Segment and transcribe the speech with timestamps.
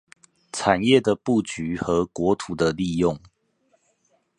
[0.51, 3.19] 產業的佈局和國土的利用